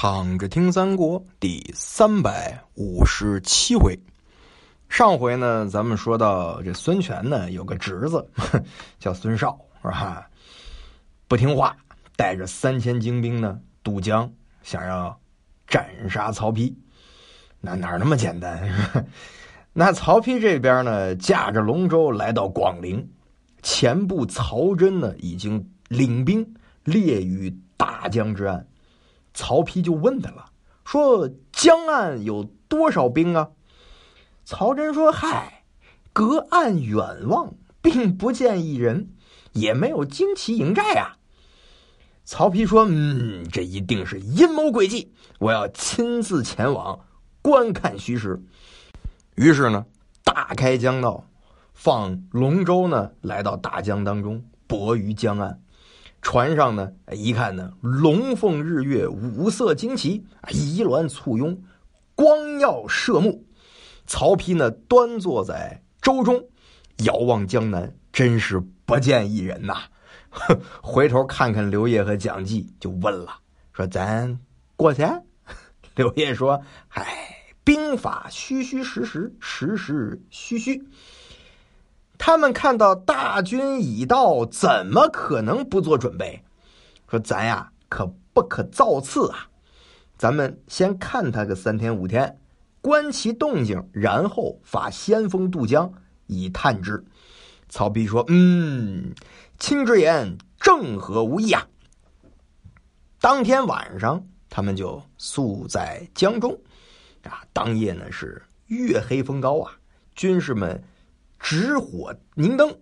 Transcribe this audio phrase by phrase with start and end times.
[0.00, 3.98] 躺着听三国第三百五十七回，
[4.88, 8.24] 上回呢，咱们说到这孙权呢有个侄子
[9.00, 10.30] 叫孙绍，是吧？
[11.26, 11.76] 不听话，
[12.14, 14.32] 带着三千精兵呢渡江，
[14.62, 15.18] 想要
[15.66, 16.72] 斩杀曹丕。
[17.60, 18.72] 那哪那么简单？
[19.74, 23.04] 那曹丕这边呢，驾着龙舟来到广陵，
[23.64, 26.54] 前部曹真呢已经领兵
[26.84, 28.64] 列于大江之岸。
[29.38, 30.46] 曹丕就问他了，
[30.84, 33.50] 说：“江岸有多少兵啊？”
[34.44, 35.62] 曹真说：“嗨，
[36.12, 39.10] 隔岸远望，并不见一人，
[39.52, 41.14] 也没有旌旗营寨啊。”
[42.26, 46.98] 曹丕说：“嗯，这一定是阴谋诡计，我要亲自前往
[47.40, 48.42] 观看虚实。”
[49.36, 49.86] 于是呢，
[50.24, 51.28] 大开江道，
[51.74, 55.60] 放龙舟呢，来到大江当中，泊于江岸。
[56.20, 61.62] 船上呢，一看呢，龙凤日月，五色旌旗，仪峦簇拥，
[62.14, 63.44] 光耀射目。
[64.06, 66.44] 曹丕呢，端坐在舟中，
[67.04, 69.74] 遥望江南，真是不见一人呐。
[70.82, 73.38] 回头看看刘烨和蒋济，就问了，
[73.72, 74.38] 说：“咱
[74.76, 75.02] 过去？”
[75.96, 77.06] 刘烨说：“唉，
[77.64, 80.84] 兵法虚虚实实，实实虚虚。”
[82.18, 86.42] 他们看到大军已到，怎么可能不做准备？
[87.08, 89.48] 说咱呀，可不可造次啊？
[90.18, 92.38] 咱们先看他个三天五天，
[92.82, 95.92] 观其动静，然后发先锋渡江，
[96.26, 97.04] 以探之。
[97.68, 99.14] 曹丕说：“嗯，
[99.58, 101.68] 卿之言正合无意啊。”
[103.20, 106.58] 当天晚上，他们就宿在江中。
[107.22, 109.72] 啊，当夜呢是月黑风高啊，
[110.14, 110.82] 军士们。
[111.38, 112.76] 直火明灯，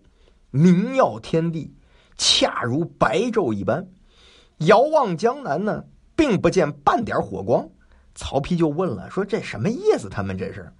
[0.50, 1.74] 明耀天地，
[2.16, 3.86] 恰如白昼一般。
[4.58, 7.68] 遥望江南呢，并不见半点火光。
[8.14, 10.08] 曹丕就问了，说：“这什么意思？
[10.08, 10.72] 他们这是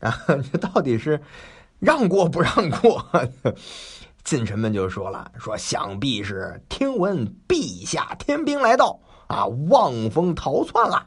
[0.00, 0.18] 啊？
[0.50, 1.20] 这到底是
[1.78, 3.04] 让过不让过？”
[4.24, 11.06] 近臣们就说了：“说想必是听闻陛下天兵来到啊，望风逃窜了。”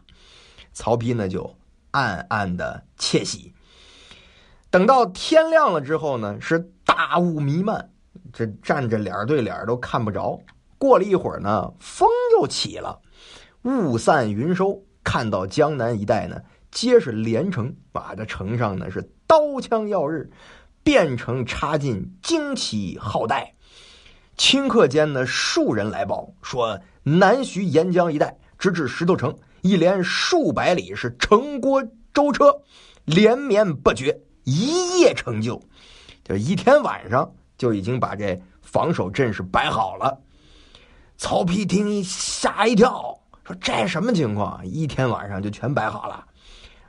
[0.73, 1.55] 曹丕呢，就
[1.89, 3.51] 暗暗的窃喜。
[4.71, 7.89] 等到天亮了之后呢，是大雾弥漫，
[8.31, 10.39] 这站着脸对脸都看不着。
[10.77, 12.07] 过了一会儿呢，风
[12.39, 13.01] 又起了，
[13.63, 20.31] 雾散云收，看到江南一带呢，皆是连城，把，这城上呢是刀枪耀日，
[20.83, 23.53] 变成插进旌旗号带。
[24.37, 31.83] 顷刻间呢，数人来报说，南徐沿江一带，直至石头城，一连数百里是城郭
[32.13, 32.61] 舟车，
[33.03, 34.21] 连绵不绝。
[34.43, 35.61] 一夜成就，
[36.23, 40.19] 就一天晚上就已经把这防守阵势摆好了。
[41.17, 44.65] 曹丕听一吓一跳，说：“这什么情况？
[44.65, 46.25] 一天晚上就全摆好了？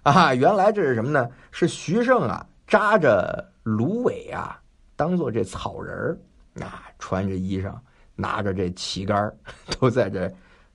[0.04, 1.28] 啊，原来这是什么呢？
[1.50, 4.58] 是徐盛啊，扎着芦苇啊，
[4.96, 6.18] 当做这草人儿
[6.64, 7.74] 啊，穿着衣裳，
[8.16, 9.30] 拿着这旗杆
[9.78, 10.32] 都在这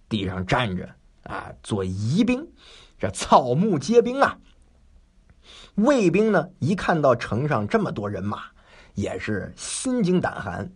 [0.08, 0.88] 地上站着
[1.24, 2.48] 啊，做疑兵。
[3.00, 4.38] 这草木皆兵啊。”
[5.76, 8.44] 卫兵呢，一看到城上这么多人马，
[8.96, 10.72] 也是心惊胆寒。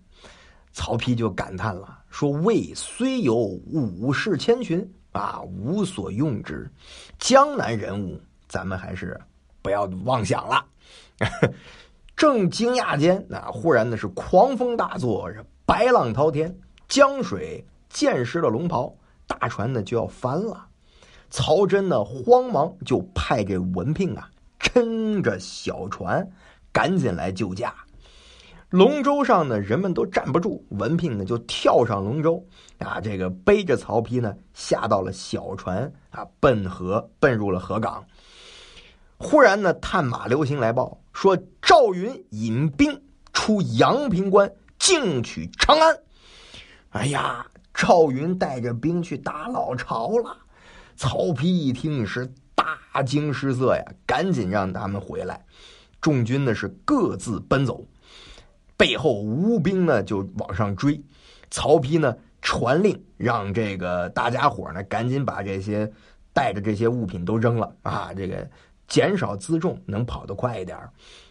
[0.74, 6.72] 曹丕就感叹了，说：“魏虽有武士千群啊，无所用之。
[7.20, 9.20] 江南人物，咱们还是
[9.62, 10.66] 不要妄想了。
[12.16, 16.56] ”正惊讶间，那忽然呢是狂风大作，是白浪滔天，
[16.88, 18.96] 江水溅湿了龙袍，
[19.28, 20.68] 大船呢就要翻了。
[21.30, 24.30] 曹真呢慌忙就派这文聘啊。
[24.62, 26.32] 撑着小船，
[26.72, 27.74] 赶紧来救驾。
[28.70, 30.66] 龙舟上呢，人们都站不住。
[30.70, 32.46] 文聘呢，就跳上龙舟，
[32.78, 38.06] 啊，这个背着曹丕呢，下到了小船，啊，奔河，奔入了河港。
[39.18, 43.02] 忽然呢，探马刘行来报说，赵云引兵
[43.34, 44.50] 出阳平关，
[44.80, 45.98] 进取长安。
[46.92, 50.38] 哎呀，赵云带着兵去打老巢了。
[50.96, 52.32] 曹丕一听是。
[52.94, 53.84] 大惊失色呀！
[54.06, 55.44] 赶紧让他们回来。
[56.00, 57.86] 众军呢是各自奔走，
[58.76, 61.02] 背后吴兵呢就往上追。
[61.50, 65.92] 曹丕呢传令让这个大家伙呢赶紧把这些
[66.34, 68.12] 带着这些物品都扔了啊！
[68.16, 68.50] 这个
[68.88, 70.78] 减少辎重，能跑得快一点。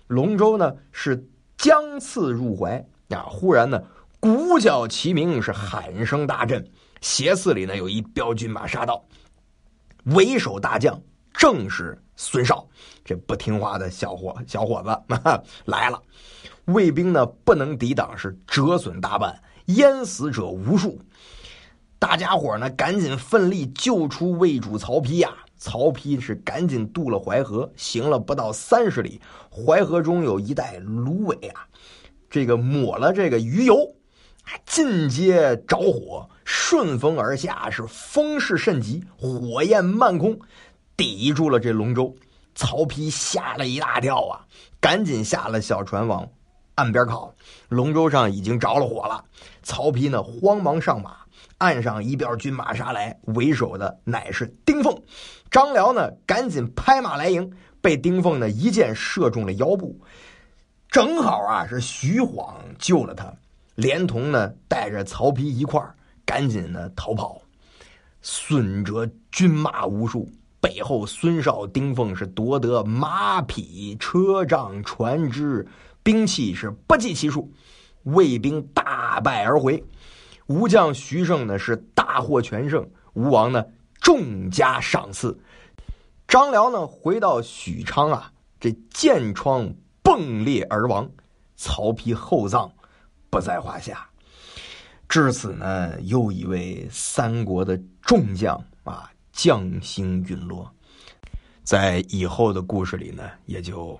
[0.07, 1.27] 龙舟呢是
[1.57, 3.27] 将刺入怀啊！
[3.29, 3.83] 忽然呢
[4.21, 6.65] 鼓角齐鸣，是喊声大震。
[7.01, 9.05] 斜刺里呢有一彪军马杀到，
[10.05, 11.03] 为首大将。
[11.33, 12.67] 正是孙绍，
[13.05, 16.01] 这不听话的小伙小伙子来了。
[16.67, 21.01] 卫兵呢不能抵挡，是折损大半，淹死者无数。
[21.99, 25.35] 大家伙呢赶紧奋力救出魏主曹丕呀！
[25.59, 31.67] 曹丕是赶紧渡了淮河，行了不到三十里，淮河中有一带芦苇啊，
[32.31, 33.95] 这个抹了这个鱼油，
[34.65, 40.39] 尽皆着火，顺风而下，是风势甚急，火焰漫空，
[41.01, 42.15] 抵住了这龙舟。
[42.55, 44.45] 曹丕吓了一大跳啊，
[44.83, 46.29] 赶紧下了小船往
[46.75, 47.35] 岸边靠。
[47.71, 49.25] 龙舟上已经着了火了，
[49.63, 51.17] 曹丕呢慌忙上马。
[51.57, 55.03] 岸上一边军马杀来，为首的乃是丁奉。
[55.51, 57.51] 张辽呢，赶紧拍马来迎，
[57.81, 59.99] 被丁奉呢一箭射中了腰部。
[60.91, 63.33] 正好啊，是徐晃救了他，
[63.75, 65.83] 连同呢带着曹丕一块
[66.27, 67.41] 赶紧呢逃跑。
[68.21, 70.31] 损折军马无数，
[70.61, 75.67] 背后孙绍、丁奉是夺得马匹、车仗、船只、
[76.03, 77.51] 兵器是不计其数，
[78.03, 79.83] 魏兵大败而回。
[80.47, 83.65] 吴将徐盛呢是大获全胜，吴王呢
[84.01, 85.39] 重加赏赐。
[86.27, 89.73] 张辽呢回到许昌啊，这箭疮
[90.03, 91.09] 迸裂而亡，
[91.57, 92.71] 曹丕厚葬
[93.31, 94.07] 不在话下。
[95.09, 99.11] 至此呢，又一位三国的众将啊
[99.43, 100.71] 将星陨落，
[101.63, 103.99] 在以后的故事里呢，也就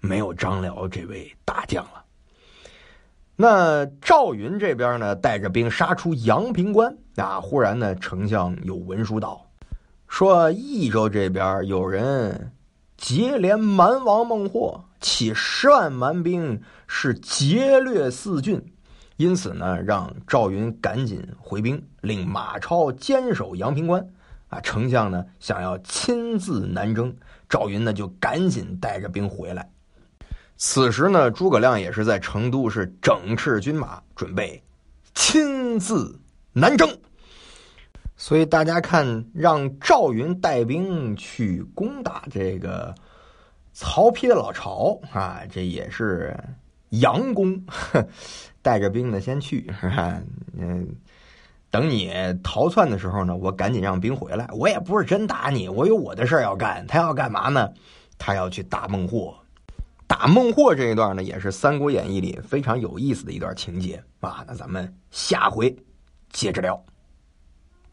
[0.00, 2.02] 没有张辽这位大将了。
[3.36, 7.40] 那赵云这边呢，带着兵杀出阳平关啊！
[7.40, 9.46] 忽然呢，丞相有文书到，
[10.08, 12.52] 说益州这边有人
[12.96, 18.60] 结连蛮王孟获，起十万蛮兵，是劫掠四郡，
[19.16, 24.04] 因此呢，让赵云赶紧回兵，令马超坚守阳平关。
[24.52, 27.16] 啊，丞相呢想要亲自南征，
[27.48, 29.66] 赵云呢就赶紧带着兵回来。
[30.58, 34.62] 此时呢，诸葛亮也是在成都，是整饬军马，准备
[35.14, 36.20] 亲自
[36.52, 36.86] 南征。
[38.14, 42.94] 所以大家看，让赵云带兵去攻打这个
[43.72, 46.38] 曹丕的老巢啊，这也是
[46.90, 47.58] 佯攻，
[48.60, 50.22] 带着兵呢先去，是吧？
[50.58, 50.86] 嗯，
[51.72, 52.12] 等你
[52.44, 54.46] 逃窜的时候呢，我赶紧让兵回来。
[54.52, 56.86] 我也不是真打你，我有我的事儿要干。
[56.86, 57.68] 他要干嘛呢？
[58.18, 59.34] 他要去打孟获。
[60.06, 64.44] 打孟获这一段呢，也是《三国演义》里非常有意思的一段情节啊。
[64.46, 65.74] 那咱们下回
[66.30, 66.78] 接着聊。